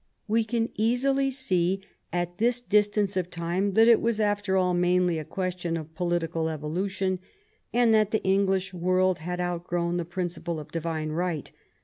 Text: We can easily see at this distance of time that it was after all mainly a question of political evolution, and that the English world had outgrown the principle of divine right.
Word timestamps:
We 0.27 0.43
can 0.45 0.69
easily 0.77 1.29
see 1.29 1.81
at 2.11 2.39
this 2.39 2.59
distance 2.59 3.15
of 3.15 3.29
time 3.29 3.73
that 3.73 3.87
it 3.87 4.01
was 4.01 4.19
after 4.19 4.57
all 4.57 4.73
mainly 4.73 5.19
a 5.19 5.23
question 5.23 5.77
of 5.77 5.93
political 5.93 6.49
evolution, 6.49 7.19
and 7.71 7.93
that 7.93 8.09
the 8.09 8.23
English 8.23 8.73
world 8.73 9.19
had 9.19 9.39
outgrown 9.39 9.97
the 9.97 10.05
principle 10.05 10.59
of 10.59 10.71
divine 10.71 11.09
right. 11.09 11.51